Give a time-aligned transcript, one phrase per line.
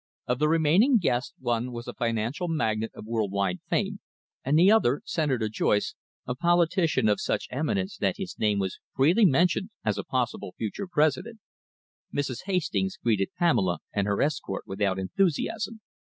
[0.25, 3.99] Of the remaining guests, one was a financial magnate of world wide fame,
[4.43, 5.93] and the other, Senator Joyce,
[6.25, 10.87] a politician of such eminence that his name was freely mentioned as a possible future
[10.87, 11.37] president.
[12.11, 12.45] Mrs.
[12.45, 15.81] Hastings greeted Pamela and her escort without enthusiasm.